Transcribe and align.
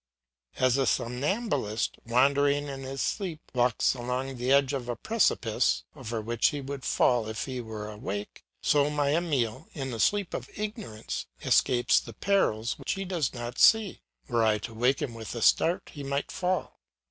As 0.57 0.77
a 0.77 0.87
somnambulist, 0.87 1.95
wandering 2.07 2.67
in 2.67 2.81
his 2.81 3.03
sleep, 3.03 3.39
walks 3.53 3.93
along 3.93 4.37
the 4.37 4.51
edge 4.51 4.73
of 4.73 4.89
a 4.89 4.95
precipice, 4.95 5.83
over 5.95 6.19
which 6.21 6.47
he 6.47 6.59
would 6.59 6.83
fall 6.83 7.27
if 7.27 7.45
he 7.45 7.61
were 7.61 7.87
awake, 7.87 8.43
so 8.63 8.89
my 8.89 9.15
Emile, 9.15 9.67
in 9.73 9.91
the 9.91 9.99
sleep 9.99 10.33
of 10.33 10.49
ignorance, 10.55 11.27
escapes 11.43 11.99
the 11.99 12.13
perils 12.13 12.79
which 12.79 12.93
he 12.93 13.05
does 13.05 13.35
not 13.35 13.59
see; 13.59 14.01
were 14.27 14.43
I 14.43 14.57
to 14.57 14.73
wake 14.73 15.03
him 15.03 15.13
with 15.13 15.35
a 15.35 15.41
start, 15.43 15.91
he 15.93 16.01
might 16.01 16.31
fall. 16.31 16.79